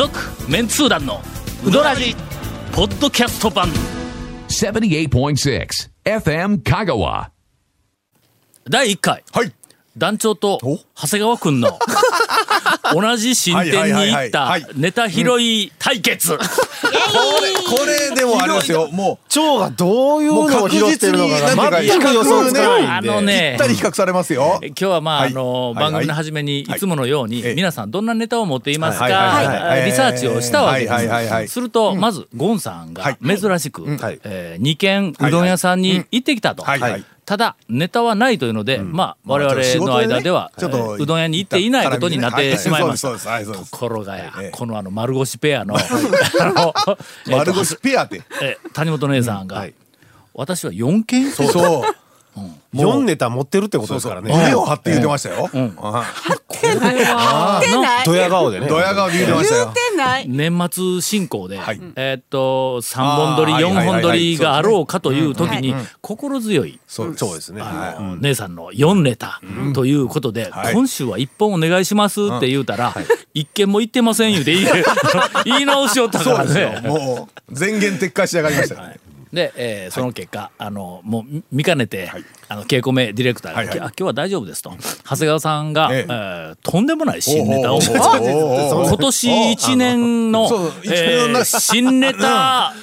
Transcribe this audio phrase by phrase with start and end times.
[0.00, 0.18] 続
[0.50, 1.20] メンツー団の
[1.62, 2.16] ウドラジ
[2.72, 3.68] ポッドキャスト版
[4.48, 5.68] 78.6
[6.04, 7.28] FM Kagawa.
[8.64, 9.52] 第1回はい。
[9.96, 10.58] 団長と
[10.94, 11.78] 長谷川君の
[12.94, 16.48] 同じ新店に行ったはいネタ拾い対決、これ、
[17.78, 18.88] これでもありますよ。
[18.90, 23.10] も蝶がどういうのを拾ってるのかが全く予想つかないんで。
[23.10, 23.56] あのう、ね。
[23.58, 24.60] ぴったり比較されますよ。
[24.62, 25.30] 今日はまあ、はい。
[25.30, 25.74] あのはい。
[25.74, 27.54] 番組の初めにいつものように、ええ。
[27.54, 29.06] 皆さんどんなネタを持っていますか、
[29.84, 33.18] リサーチをしたわけです、すると、まずゴンさんがはい。
[33.22, 34.20] 珍しく、はい。
[34.24, 36.64] え2軒うどん屋さんに行ってきたと。
[37.30, 39.54] ただネタはないというので、まあ我々
[39.86, 43.10] の間では、ちょっと仕事でねえーうどん屋に行っていないことになってしまいました。
[43.10, 43.22] はいそうです。
[43.22, 44.50] そうですはいそうですところがや、ええ。
[44.50, 45.76] このあの丸腰ペアの
[47.30, 48.20] 丸腰ペアって。
[48.42, 49.74] えー谷本姉さんが、はい。
[50.34, 51.46] 私は4件そう。
[51.52, 52.00] そう。
[52.74, 54.32] 4ネタ持ってるってことですからね。
[54.36, 55.48] 胸を張って言ってましたよ。
[55.78, 56.04] あ
[56.62, 58.04] 言ってない。
[58.06, 58.66] ドヤ顔でね。
[58.66, 59.72] ドヤ顔で言ってましたよ。
[60.04, 60.28] てない。
[60.28, 61.80] 年末進行で、はい。
[61.96, 65.84] えーっと3本撮りあー4本撮りがあろうかという時にはい。
[66.00, 67.52] 心強いそうです。
[67.52, 67.60] ね。
[67.62, 69.40] あの姉さんの4ネタ
[69.74, 70.74] ということで、はい。
[70.74, 72.94] 今週は1本お願いしますって言うたら、
[73.34, 74.66] 一件も言ってません言うて言い
[75.44, 76.80] 言い直しよったからそうですよ。
[76.80, 76.88] ね。
[76.88, 78.74] もう、全言撤回しやがりました。
[78.76, 79.00] よね。
[79.32, 82.10] で、えーその結果、あのもう見見かねて、
[82.48, 84.72] あの稽古目ディレクターが、はいはいあ今日は大丈夫ですと。
[85.04, 86.06] 長谷川さんが、ええ。
[86.08, 90.48] えーとんでもない新ネタを今年一年の
[90.84, 92.74] えーの新ネタ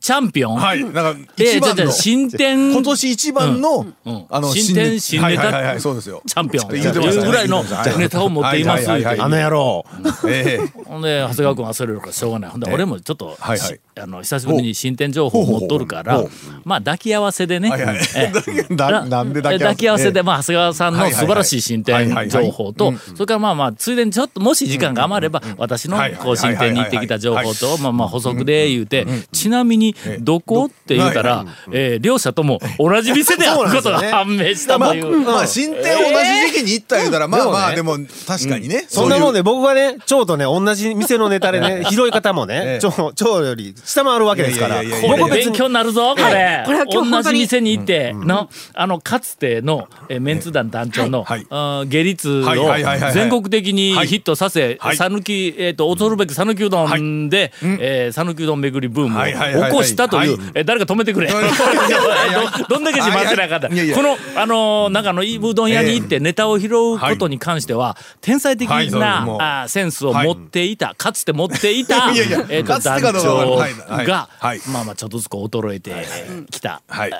[0.00, 0.82] チャンピオン、はい。
[0.82, 1.92] なんか、えー一番の。
[1.92, 3.94] 新店今年一番のん、
[4.30, 5.42] あの、新店新ネタ。
[5.42, 6.22] はいはいはいはい、そうですよ。
[6.26, 6.68] チャンピオン。
[6.68, 7.28] とい言ってましたね。
[7.28, 7.64] うぐらいの
[7.98, 8.90] ネタを持っています。
[8.90, 8.96] あ
[9.28, 9.84] の野郎。
[10.26, 10.82] ええ。
[10.84, 12.50] ほんで長谷川君はそれるからしょうがない。
[12.50, 16.24] ほんで俺もちょっと、あの久しぶりに新店情報を持っとるから
[16.64, 17.98] まあ抱き合わせでね、はいはい。
[18.16, 18.32] え
[18.70, 18.74] え。
[18.74, 19.58] だなんで抱き合わせ？
[19.58, 29.89] 抱き合わせで、まあ、長谷川さんの素晴らしい新店情報とそれからまあまあついでにちょっともし時間が余れば私のこう新店に行ってきた情報とまあまあ補足で言うてちなみに
[30.20, 35.20] どこって言うたらえー両者とも同じ店であることが判明したまあ、という。
[35.20, 38.84] まあ、新店同じ時期に行った言うたら、まあまあ、でも、確かにね。
[38.88, 39.40] そんなもんで。
[39.40, 42.64] で僕がね、蝶とね、同じ店のネタでね、 拾い方もええ。
[42.74, 44.82] ね、蝶、蝶より下回るわけですから。
[44.82, 45.24] いやいやいやいや。
[45.24, 54.06] これ勉強になるぞこれ,、これは今日本同じ店に行っての、あのかつてのえーメンツ団団長の、下律を全国的にはい。
[54.06, 54.96] ヒットさせはい。
[54.96, 60.50] 讃岐えっと恐るべき讃岐うどんでえー讃岐うどん巡りブームを起こしたというはい。
[60.54, 61.28] えー誰か止めてくれ。
[62.68, 63.68] どどんだけ自慢せなあかんだ。
[63.68, 63.76] い。
[63.76, 63.96] やいや。
[63.96, 69.22] このあのー中のうどん屋に行ってネタを拾うことに関しては天才的な
[69.62, 72.10] あーセンスを持っていたかつて持っていた
[72.48, 73.56] えーと団長
[74.04, 74.60] がはい。
[74.68, 76.06] まあまあちょっとずつこう衰えて
[76.50, 76.82] きた。
[76.88, 77.10] はい。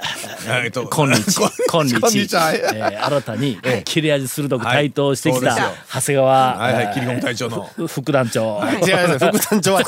[0.65, 1.20] えっと今日、
[1.70, 5.56] 今日、えー新たに 切れ味鋭く台頭してきた
[5.93, 6.75] 長谷川、はい。
[6.75, 7.69] はい、切り込み隊長の。
[7.78, 8.60] えー副団長。
[8.87, 9.87] 違います副団長は違う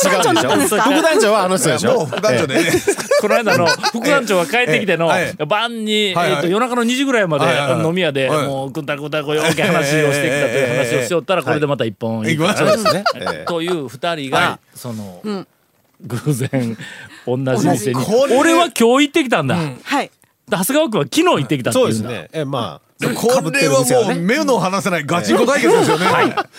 [0.63, 0.81] でしょ。
[0.81, 2.07] 副団長はあの人でしょ。
[2.07, 2.62] 副団長でね。
[3.21, 7.85] この間の副団長が帰ってきてのええ晩に、えーと夜中の2時ぐらいまではいはいはい。
[7.85, 8.47] 飲み屋ではい。
[8.47, 12.69] もうくんたくんたこういう大きい話をしてきたという話をしよったらこれでまた一本行きましょう。
[12.71, 13.05] ですね。
[13.47, 15.23] という二人が、はその、
[16.03, 16.77] 偶然
[17.27, 18.05] 同じ店に。
[18.39, 20.11] 俺は今日行ってきたんだ、はい。
[20.51, 21.95] 長谷川君は昨日行ってきたっていうんだ。
[21.95, 22.29] そうですね。
[22.33, 26.07] え、まあ、これはもう、目の離せないガチンコ対決ですよね。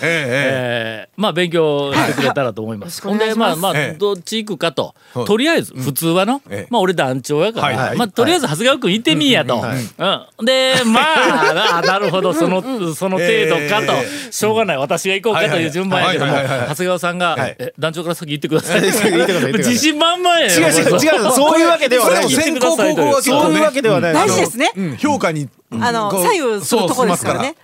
[0.02, 3.02] えええーまあ勉強してくれたらと思います。
[3.02, 3.98] ほんでまあまあええ。
[3.98, 4.96] どっち行くかと。
[5.26, 6.68] とりあえず普通はのええ。
[6.72, 7.94] まあ俺団長やから。
[7.96, 9.56] まあとりあえず長谷川君行ってみいやと。
[9.56, 12.34] うんでまあ あなるほど。
[12.34, 12.62] その
[12.96, 13.94] その程度かと。
[13.94, 14.78] えしょうがない。
[14.78, 17.38] 私が行こうかという順番やけども長谷川さんが
[17.78, 18.82] 団長から先行ってください。
[18.82, 22.30] 自信満々や違う違う違う、そういうわけではない。
[22.30, 24.14] 先行後攻はそういうわけではない。
[24.14, 24.72] 大事ですね。
[24.76, 24.98] うん。
[24.98, 25.48] 評価に。
[25.82, 27.56] あの左右するところですからね。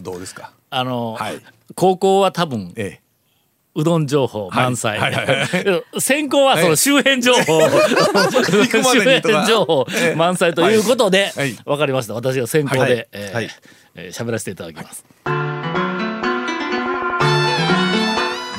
[0.00, 0.52] どうですか。
[0.70, 1.40] あのはい。
[1.74, 3.02] 高校は多分ええ。
[3.74, 5.84] うどん情報満載、はいはいはい。
[6.00, 7.62] 先行はその周辺情報、
[8.84, 11.56] 周辺情報満載ということで、はい。
[11.64, 12.12] わかりました。
[12.14, 13.08] 私が先行で、はい。
[13.12, 13.50] えーはい。
[13.94, 15.04] えー喋らせていただきます、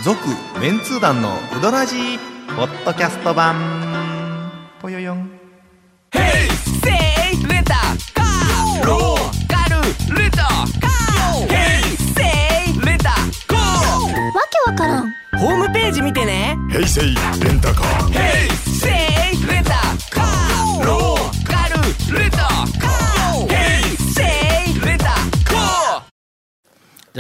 [0.03, 0.19] 続
[0.59, 3.55] メンツー団のウドラジーポッドキャスト版。
[4.81, 5.19] ぽよよん。
[5.19, 6.72] わ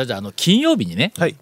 [0.05, 1.35] じゃあじゃああの金曜日にねはい。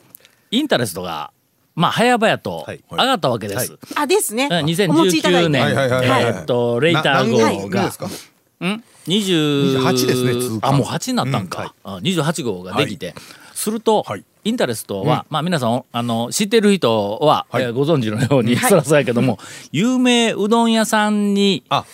[0.51, 1.31] インタレストが
[1.75, 2.83] まあ早々とはい。
[2.91, 4.47] 上がったわけです、あですね。
[4.51, 5.63] うんお持ちいただい2019て年。
[5.63, 8.07] はいはいはいはいえーっとレイター号号がですか
[8.59, 13.15] ？20 28ですねあもう8になったんか、あ28号ができて、
[13.53, 14.23] すると、はい。
[14.43, 19.39] インタレストは、まあ皆さんあの知ってる人は、えーご存知のように、そらそうやけども、
[19.71, 21.85] 有名うどん屋さんにあ。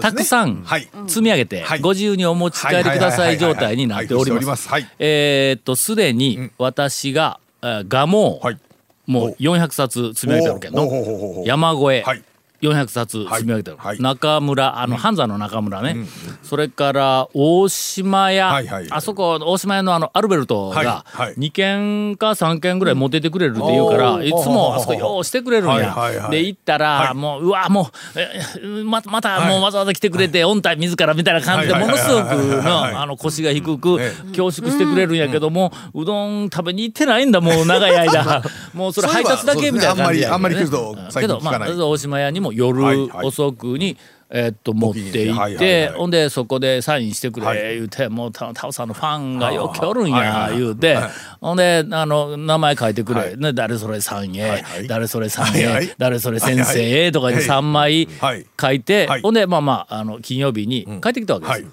[0.00, 0.88] たくさんはい。
[1.06, 1.80] 積み上げて、はい。
[1.80, 4.68] ご自由にお持ち帰りください状態になっております。
[4.68, 8.58] はいえーっとすでに私が、えーガモはい。
[9.06, 12.22] もう400冊積み上げてるけど山越え、はい。
[12.62, 13.86] 400冊積み上げてる、はい。
[13.86, 15.96] はい中村あの半山の中村ね、
[16.42, 20.84] それから大島屋、はいはいあそこ大島屋のあのアルベルトはい。
[20.84, 21.34] がはい。
[21.34, 24.26] 2軒か3軒ぐらい持ってってくれるって言うから、うん。
[24.26, 26.30] いつもあそこようしてくれるんや、はいはいはい。
[26.30, 27.14] で行ったら、はい。
[27.14, 27.86] もううわもう
[28.18, 38.42] えままたもうわざわざ来てくれて、音体自らみたいな感じでものすごく腰が低くえ恐縮してくれるんやけども、うどん食べに行ってないんだもう長い間。
[38.74, 41.72] もうそれ配達だけみたいな感じやあんまりあけどまあ近聞かない。
[41.72, 43.96] 大島屋にも夜遅くに、
[44.32, 47.56] えーっと持ってはい行ってほんでそこでサインしてくはい。
[47.58, 51.10] れ言うてもうタタオさんのファンがよくおるんや言うてはい。
[51.40, 53.36] ほんであの名前書いてくれ、はい。
[53.36, 57.44] ね、誰それさんへ、誰それさんへ、誰それ先生へとかにはい。
[57.44, 58.46] 3枚はい。
[58.60, 59.22] 書いて、はい。
[59.22, 61.52] ほんでまあまああの金曜日に帰ってきたわけです。
[61.52, 61.66] はい。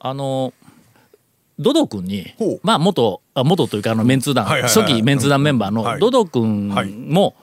[0.00, 0.52] あの
[1.60, 6.90] ドド君にまあ元あ元というかあのメンツー団、初期メンツー団メンバーのドド君はい。
[6.90, 7.34] も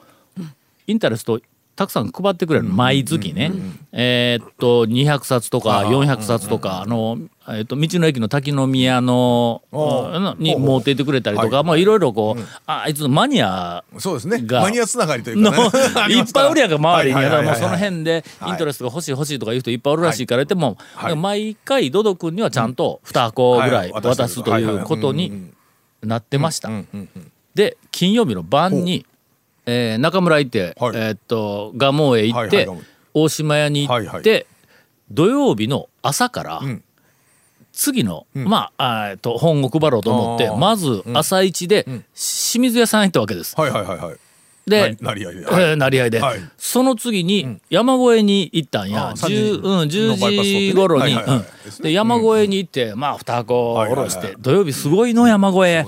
[0.86, 1.40] インタレスト
[1.76, 2.74] たくさん配ってくれるの。
[2.74, 3.52] 毎月ね、
[3.92, 14.40] えーっと200冊とか400冊とかあの、えーっと道の駅の滝宮のおあのに持っていってくれたりとかまあいろいろこう、ああいつのマニアそうですね。
[14.40, 25.50] がマニアつながりというの かいっぱいおるやんか周りにだからもうその辺ではいイントレストが欲しい欲しいとかいう人いっぱいおるらしいから言っても、はい毎回ドド君にはちゃんと2箱ぐらい渡すということに
[26.02, 26.70] なってました。
[27.54, 29.06] で金曜日の晩に、
[29.66, 30.96] えー中村行って、はい。
[30.96, 32.78] えーっと蒲生へ行って、はいはい
[33.18, 34.46] 大島屋に行って、はいはい。
[35.10, 36.82] 土曜日の朝から、ん。
[37.72, 41.84] 次の、まああーえっと本を配ろうと思ってまず朝一で
[42.14, 43.58] 清水屋さん行ったわけです。
[43.58, 44.16] はいはいはいはい。
[44.68, 45.40] で、なり合いで。
[45.42, 46.40] え ーなり合いで、はい。
[46.58, 50.68] その次に山越えに行ったんや、ああ10 30うん、10のバイパス通ってね。
[50.72, 51.36] 時頃に、はいはいはい。
[51.38, 51.44] うん
[51.82, 55.84] で山越えに行って、まあ2箱下ろして、土曜日すごいの山越え。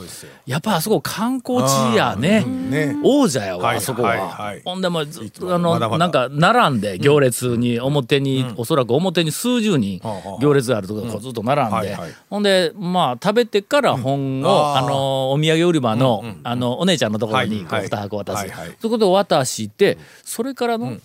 [0.46, 2.42] やっぱあそこ観光地やね。
[2.44, 2.96] ね。
[3.04, 4.54] 王者やわ、はいあそこは。
[4.64, 10.00] ほんでもうずっとあのなんか並んで行列に表に、おそらく表に数十人
[10.40, 11.96] 行列があるとこずっと並んで、
[12.30, 17.88] ほんでまあ食べてから本を、あのお土産売り場の,、あのお姉ちゃんのところにこうはい。
[17.88, 20.96] 2箱渡す、そういうことを渡してそれからの、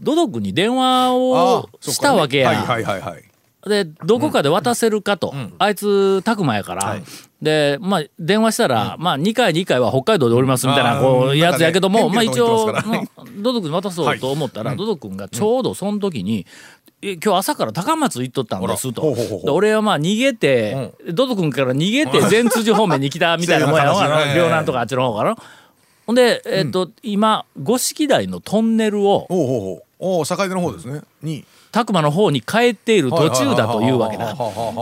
[0.00, 2.48] ドド君に電話あをーしたわけや。
[2.48, 3.22] はいはいはいはい。
[3.66, 6.96] でどこかで渡せるかと、あいつ拓磨やから、
[7.42, 16.46] でまあ電話したら、まあ2回に1回は北海道でおりますみたいなこうやつやけども、ねまあ一応、まあドド君に渡そうと思ったら、ドド君がちょうどその時に、
[17.02, 19.02] え今日朝から高松行っとったんですと。
[19.02, 25.36] ほうほうほうで俺はまあ逃げて、ドド君から逃げて善通寺方面に来たみたいなもんやろ そういう話あの両南とかあっちの方から。
[26.06, 29.82] ほんで、えっと今五色台のトンネルをおうほうほう。
[29.98, 31.00] おお、境出の方ですね。
[31.22, 31.44] に。
[31.76, 34.34] 拓磨の方に帰っている途中だというわけだ。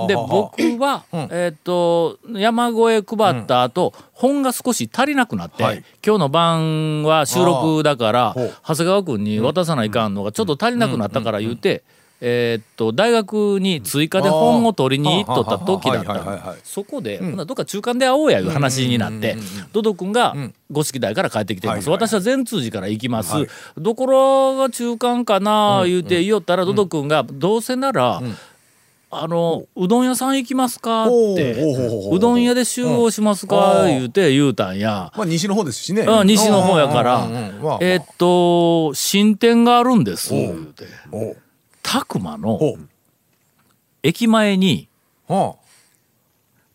[0.06, 5.84] で僕は、えっ、と山越え配った後、本が少し足りなくなって、はい。
[6.06, 11.82] 今日の晩は収録だから長谷川君に渡さないかんのがちょっと足りなくなったから言うて。
[12.26, 19.36] えーっと大学に追加で本を取りに行っとった時だったそこで、ほんどっか中間で会おうやいう話になって
[19.72, 20.34] ドド君が
[20.70, 23.48] 五色台から帰ってきています、はいはい私は善通寺から行きます、はい。
[23.76, 28.22] どころが中間かな言うて言おったらドド君がどうせなら、
[29.10, 31.56] あのうどん屋さん行きますかって
[32.10, 33.88] おうどん屋で集合しますかうん。
[33.88, 35.12] 言うて言うたんや。
[35.16, 36.04] まあ西の方ですしね。
[36.08, 37.28] あ西の方やから。
[37.80, 40.32] えーっと新店があるんです。
[40.34, 40.66] 言う。
[40.66, 40.84] て
[41.84, 42.78] おう拓磨のほ
[44.02, 44.88] 駅前に
[45.28, 45.32] う。
[45.32, 45.56] は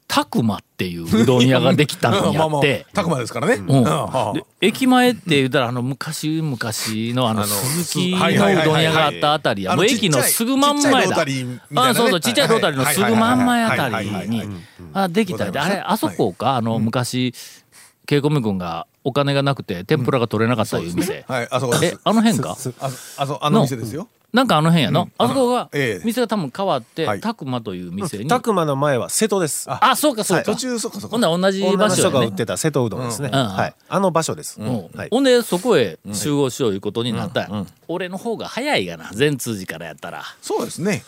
[0.07, 2.31] 拓磨っていううどん屋ができたんあ。
[2.33, 2.87] まあって。
[2.93, 3.55] たくまですからね。
[3.55, 4.43] うん。
[4.59, 9.75] 駅前って言ったらあの昔々のあの鈴木のうどん屋があったあたりや。
[9.75, 11.25] もう駅のすぐ真ん前だ。
[11.75, 14.49] あそうそうちっちゃいロータリーのすぐ真ん前あたりにはい
[14.93, 17.33] あできたんであれあそこかあの昔
[18.07, 21.23] ケイコミ君がお金がなくて天ぷらが取れなかったいう店。
[21.27, 21.99] はい、あそこでえす。
[22.03, 22.57] あの辺か？
[22.79, 24.07] ああそあの店ですよ。
[24.31, 25.09] なんかあの辺やの？
[25.17, 26.05] あそこがええ。
[26.05, 27.19] 店が多分変わってはい。
[27.19, 28.27] 拓磨という店に。
[28.27, 29.65] 拓磨の前は瀬戸です。
[29.69, 30.43] あそうかそうか。
[30.43, 31.13] 途中そこそこ。
[31.13, 33.31] ほんなら同じ女の人が売ってた瀬戸うどんですね。
[33.33, 33.47] うん。
[33.47, 33.73] はい。
[33.89, 34.61] あの場所です。
[34.61, 34.89] うん。
[34.95, 35.09] はい。
[35.09, 37.65] ほんでそこへ集合しよういうことになったんや。
[37.87, 40.23] 俺の方が早いがな善通寺からやったら。
[40.41, 41.03] そうですね。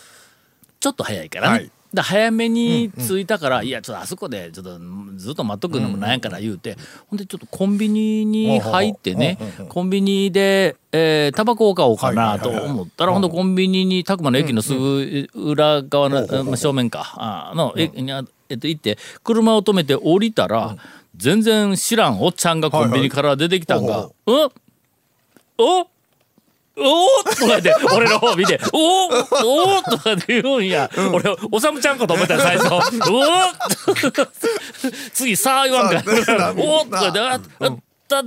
[0.79, 4.79] ちょっと早いからね、はいだ早めに着いたから、いやちょっとあそこでちょっと
[5.17, 9.37] ずっと待っとくのもなんやから言うて、ほんでちょっとコンビニに入ってね、
[9.69, 17.13] コンビニで、えー、タバコを買おうかなと思ったら、ほんでコンビニに拓磨の駅のすぐ裏側の、まあ正面か。
[17.17, 17.91] あの、え
[18.49, 20.77] えっと、行って車を止めて降りたら、
[21.15, 24.49] 全然知らんおっちゃんがコンビニから出てきたんが「うん。
[25.57, 25.87] お
[26.77, 30.89] おーとか言って、俺の方見て、おーおーとか言うんや。
[31.13, 32.73] 俺、おさむちゃんかと思ったよ、最初。
[32.73, 34.27] おー
[35.13, 36.01] 次、さあ言わんか。
[36.01, 37.75] おーとか言って、あた、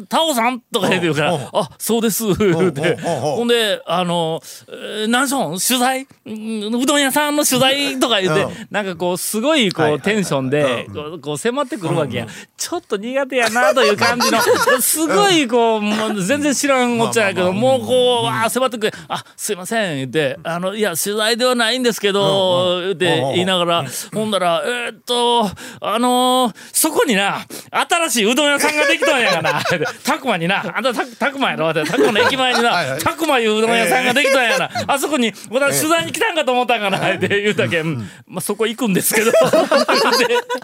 [0.08, 2.96] タオさんとか言うて言うから、あ、そうです、言うて。
[2.96, 5.58] ほんで、あの、えー何しょん？
[5.58, 6.02] 取材？
[6.02, 10.86] うどん屋さんの取材とか言うて、なんかこう、すごい、こう、テンションで、
[11.22, 12.26] こう迫ってくるわけや。
[12.56, 14.40] ちょっと苦手やな、という感じの、
[14.80, 25.50] すごい、こう、もう全然知らんおっちゃんやけど、もうこう、わあ、迫ってくれ、あ、すいません、言って、あの、いや、取材ではないんですけど、言って言いながら、ほんだら、えーっと、
[25.80, 29.62] あのーそこにな、新しいうどん屋さんができたんやがな。
[30.04, 31.72] たくまにな、あんたたたくまやろ。
[31.72, 34.70] たくまの駅前にな、たくまいううどん屋さんができたんやな。
[34.86, 39.32] あそこに、私取材に来たんかと思ったんかな、って言うたけん、まあ、そこ行くんですけど。
[39.32, 39.40] で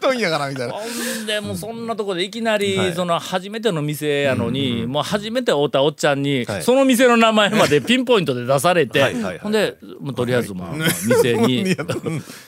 [0.00, 0.72] とんやからみたいな。
[0.72, 6.62] ほんでもうそんなとこでいきなりその初めての店やのにもう初めて会うたおっちゃんにはい。
[6.62, 11.76] その店の名前までピンポイントで出されてほんでもうとりあえず まあまあ店に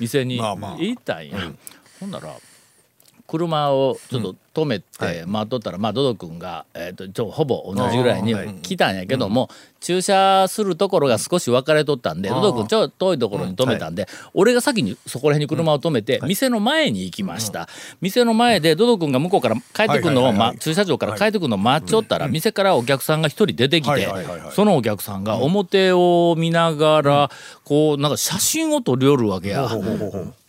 [0.00, 1.38] 店に行ったんや。
[2.00, 2.28] ほんなら
[3.26, 9.48] 車をちょっと止めて待っとったらまあドド君がえーとちょほぼ同じぐらいに来たんやけども
[9.80, 17.68] 駐車するところが少し分かれとったんでドド君ちょっと遠いところに止めたんで俺が先にそこら辺に車を止めて店の前に行きました。
[18.00, 24.08] 店の前でドド君が向こうから帰ってくるのをま駐車場から帰ってくるのを待っちょったら店からお客さんが一人出てきて
[24.52, 27.30] そのお客さんが表を見ながら
[27.64, 29.68] こうなんか写真を撮り寄るわけや。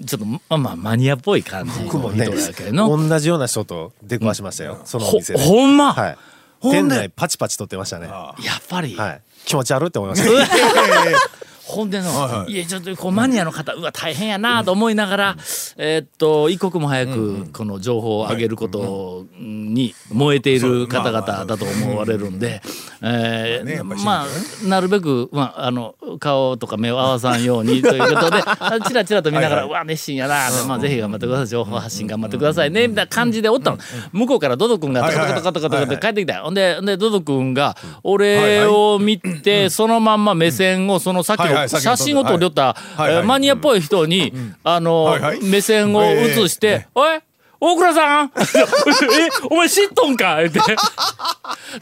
[0.05, 5.39] ちょっとまあまあマニアっぽい感じの人やけど同じような人と出くわしましたよ、そのおほ店で。
[5.39, 6.17] ほんま、はい。
[6.59, 6.77] ほんで？
[6.79, 8.07] 店内パチパチ撮ってましたね。
[8.07, 8.97] はやっぱり、い。
[9.45, 10.29] 気持ち悪いって思いました
[11.65, 12.51] ほんでの、はいはい。
[12.51, 15.37] いやちょっとこうマニアの方うわ大変やなと思いながら、
[15.77, 22.61] えーっと一刻も早くこの情報を上げることに燃えている方々だと思われるんで、
[23.01, 33.77] えーまあなるべく、まあ、あの顔とか目を合わさんようにということであ チラチラと見ながら「うわ熱心やな」まあ、ぜひ頑張ってください情報発信頑張ってくださいねみたいな感じでおったの。
[34.11, 36.35] 向こうからドド君がトコトコトコトって帰ってきた。
[36.35, 42.75] よほんでほんでドド君が俺を見てそのまんま目線をそのさっきのの写真を撮りよった
[43.23, 44.33] マニアっぽい人に
[44.63, 47.19] あの目線を移して「おい
[47.59, 48.31] 大倉さん！
[48.35, 50.59] えお前知っとんか?」言って。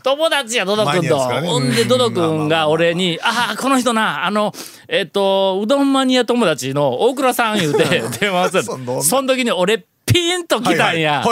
[0.04, 4.54] 友達やドド君と、ほんでドド君が俺に「ああこの人なあの
[4.88, 8.64] えっとうどんマニア友達の大倉さん」言うて電話する。
[8.64, 11.24] そんなその時に俺ピンと来たんや。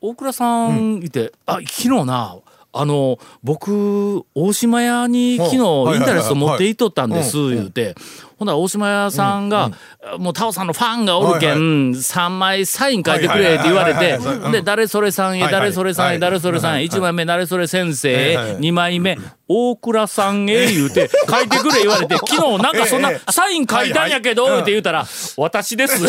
[0.00, 2.34] 大倉さんいて、あ昨日な
[2.74, 7.54] あの僕大島屋に昨日インタレスト持っていっとったんですはい。
[7.56, 7.94] 言うて。
[8.38, 9.70] ほんなら大島屋さんが、
[10.18, 14.18] もうタオさんのファンがおるけはいん、3枚サイン書いてくれって言われて
[14.50, 18.60] で誰それさんへ誰それさんへはい誰それさんへはい1枚目誰それ先生へはいはい。
[18.60, 23.32] 2枚目大倉さんへ言うて書いてくれ言われて 昨日なんかそんなええ。
[23.32, 26.02] サイン書いたんやけどって言うたら私です。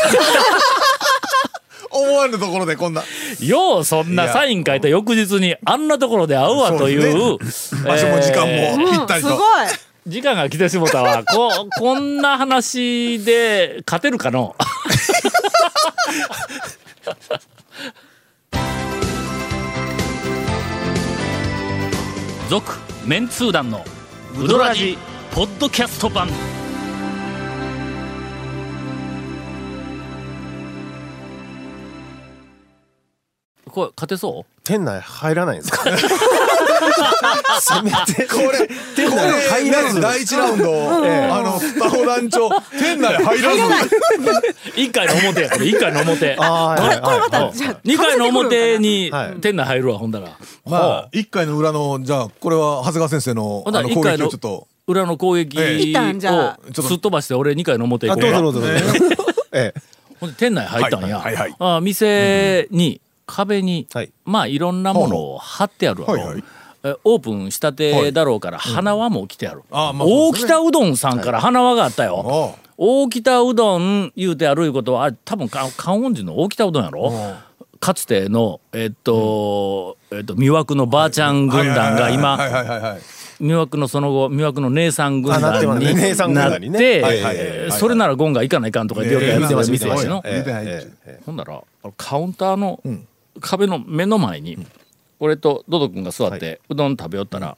[1.94, 3.04] 思わぬところでこんな。
[3.40, 7.38] ようそんなサイン書いた翌日にあんなところで会うわという。
[7.86, 8.80] 場所も時間えー。
[8.80, 9.30] もぴったりと。
[9.30, 9.42] すごい。
[10.08, 11.24] 時間が来てしもたわ。
[11.24, 14.56] こ こんな話で勝てるかの？
[22.50, 22.72] 続
[23.06, 23.84] メンツー団の
[24.40, 24.98] ウドラジ
[25.34, 26.28] ポッドキャスト版
[33.74, 34.62] これ勝てそう？
[34.64, 35.84] 店内入らないんですか？
[37.60, 40.92] せめてこれ、店内入らずね第一ラウンド、
[41.36, 43.62] あの、スタホ団長、店内入らず。
[44.76, 46.36] 一回の表やこれ一回の表。
[46.40, 47.54] あーはいはいまたはい。
[47.54, 49.36] じゃあ二回の表にはい。
[49.42, 50.38] 店内入るわほんだら。
[50.66, 54.68] まあ、一回の裏の、じゃあ、これは長谷川先生の、あの、攻撃をちょっと。
[54.86, 58.32] 裏の攻撃をすっ飛ばして俺二回の表行あこう。
[58.32, 58.78] かどうぞどうぞ
[59.54, 59.82] ええ。
[60.20, 64.12] ほんで店内入ったんや、はいはいはいあ店に壁に、はい。
[64.26, 66.44] まあいろんなものを貼ってあるわ、はいはい。
[66.86, 77.14] えオープンしたてだろうから花輪も来てある、ああまあそう大北うどんさんから花輪があったよ、あ大北うどん言うてあるいうことはあ多分か観音寺の大北うどんやろ、
[77.80, 82.38] かつてのえっと、えっと魅惑のばあちゃん軍団が今。
[83.42, 85.90] 魅惑のその後魅惑の姉さん軍団に
[86.34, 90.22] なってそれならゴンが行かないかんとか言ってやってました
[91.26, 91.62] ほんなら
[91.98, 92.80] カウンターの
[93.44, 94.58] 壁の目の前に
[95.20, 97.58] 俺とドド君が座ってうどん食べよったら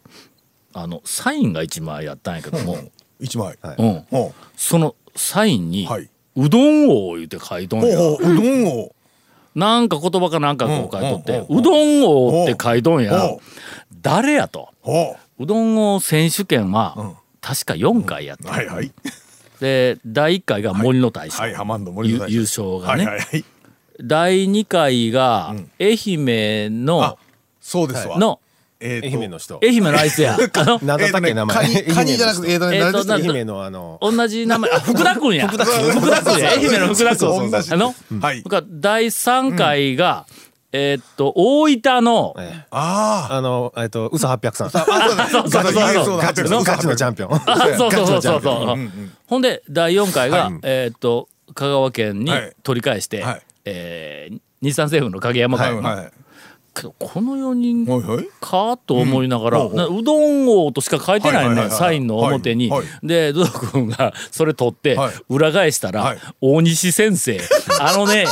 [0.73, 2.77] あのサインが一枚あったんやけども
[3.19, 3.57] 一枚。
[3.61, 3.75] はい。
[3.77, 4.05] うん。
[4.09, 7.97] ほそのサインにはい「うどん王」言うて書いとんや。
[7.97, 8.95] うどんを。
[9.53, 13.37] なんか言葉かなんかこう書いとって、うどん王って書いとんや。
[14.01, 14.69] 誰やと。
[14.81, 18.91] ほうどん王選手権は、確か4回やって、うはいはい。
[19.61, 21.41] で、第1回が森の大将。
[21.41, 21.53] はい。
[21.53, 22.33] ハマンド森ゆの大将。
[22.33, 23.45] 優勝がね、はいはいはい
[24.03, 27.17] 第2回が愛媛の、あ
[27.61, 28.17] そうですわ。
[28.19, 28.39] の
[28.79, 29.59] えーと愛媛の人。
[29.63, 30.35] 愛媛のあいつや。
[30.53, 31.83] あのなんだったっけ名前。
[31.83, 33.27] カニじゃなくてえーとねえーと何でしたっけ？
[33.27, 34.69] な愛媛のあの同じ名前。
[34.71, 35.47] あ福田君や。
[35.49, 35.91] 福田君。
[35.91, 36.49] 福田君や。
[36.49, 37.29] 愛媛の福田君。
[37.71, 38.41] あの、はい。
[38.41, 40.25] 僕は第3回が、
[40.73, 42.65] えーっと大分の、ええ。
[42.71, 44.67] ああのえっと嘘800さん。
[44.67, 45.73] ああそうだそう。
[45.73, 45.93] だ。
[46.03, 47.33] そうだガチのガチのチャンピオン。
[47.33, 48.41] あそうそうそうそう。
[48.43, 49.13] そう、うんうん。
[49.25, 50.53] ほんで第4回が、はい。
[50.63, 52.53] えーっと香川県にはい。
[52.61, 56.11] 取り返して、はいえー日産政府の影山君、はいはい
[56.75, 57.85] けどこの4人
[58.39, 59.75] かと思いながら、うん。
[59.75, 62.69] なうどん王としか書いてないね、サインの表に。
[62.69, 62.79] はい。
[62.81, 66.17] はで、ドド君がそれ取ってはい、裏返したら、はい。
[66.41, 67.39] 大西先生。
[67.79, 68.25] あのね、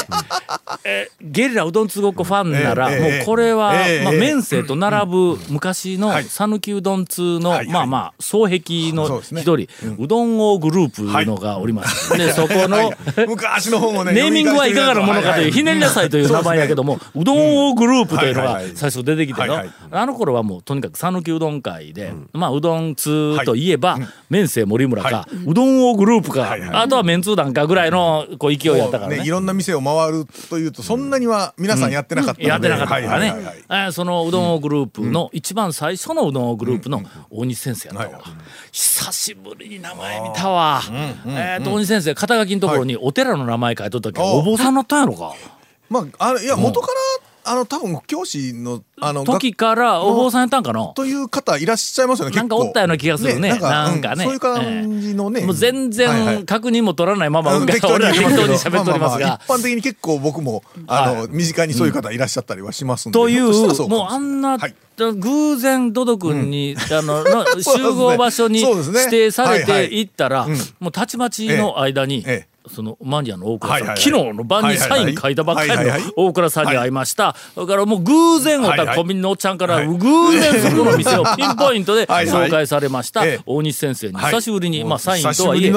[0.83, 4.03] えゲリラうどんつごっこファンなら、もうこれは、まあ、ええ。
[4.12, 6.25] ええ麺生と並ぶ昔のはい。
[6.25, 12.17] 讃岐うどん通の、まあまあ、双璧の一人、うどん王グループのがおります。
[12.17, 13.27] で、そこの、はい。
[13.27, 16.09] 昔の本をねネーミングはいかがなものかという、ひねりなさい。
[16.09, 18.72] という名前やけども、うどん王グループといういはいはい。
[18.75, 23.98] 最初出てきてのあの頃はもうとにかく讃岐うどん会で、まあうどん通といえば、
[24.30, 29.18] 麺生森村か、うどん王グループか、あとは麺通団かぐらいのこう勢いやったからね。
[29.18, 33.92] ねいろんな店を回るというとそんなには皆さんやってなかったやってなかったからね。
[33.92, 38.24] そのうどん王グループの一番最初のうどん王グループの大西先生やったわ。
[38.72, 40.82] 久しぶりに名前見たわ。
[41.25, 45.34] えーと大西先生肩書きのところにお寺の名前書いとったけどあお坊さんなったんやろか。
[45.90, 46.94] まああのいや元から
[47.45, 50.88] あの多分教師のあの時からお坊さんやったんかな？
[50.95, 53.59] という方いらっしゃいますよねなんかおったような気がするね。
[53.59, 54.23] なんかね。
[54.23, 56.35] うそういう感じのね、もう全はいはい。
[56.38, 59.39] 然確認も取らないまま、うん俺ら適当に喋っておりますが。
[59.43, 63.51] 一般的に結構僕もあの、は身近にそういう方いらっしゃったりはしますんで、という、
[63.89, 64.75] もうあんな、はい。
[64.97, 67.77] 偶然ドド君に、 うですね。
[67.77, 69.97] 集合場所に指定されてはいはい。
[69.99, 70.58] 行ったら、うん。
[70.79, 74.02] もうたちまちの間に、ええそのマニアの大倉さん、はいはいはい。
[74.02, 77.36] 昨日の晩にサイン書いたばっかりの大倉さんに会いました。
[77.56, 83.26] だからもう偶然おったコンビニのおっちゃんから、はい偶然そこの店を ピンポイントで紹介されました。
[83.26, 83.39] ええ。
[83.45, 84.32] 大西先生にはい。
[84.32, 85.71] 久しぶりに、まあサインとはいえ、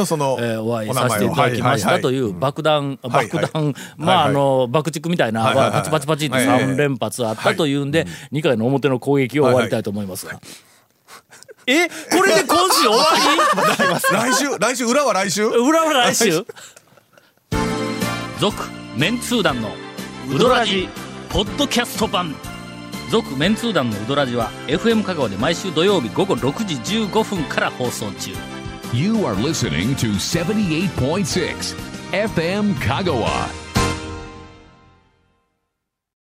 [0.57, 10.40] お会いさせていただきましたという爆弾、爆弾、まああの爆竹みたいな、パチパチパチってはいはいはい3連発あったというんで、2回の表の攻撃を終わりたいと思いますが。
[11.66, 13.05] えこれで今週終わ
[14.12, 15.42] 来週来週裏は来週？
[15.42, 16.46] り裏は来週？
[18.40, 18.64] 続
[18.96, 19.74] メンツー団の
[20.33, 20.88] ウドラジ
[21.29, 22.35] ポッドキャスト版。
[23.11, 26.74] 続メンツー団のウドラジは FM 香川で毎週土曜日午後6時
[27.07, 28.33] 15分から放送中。
[28.92, 31.76] You are listening to 78.6
[32.12, 33.65] FM Kagawa.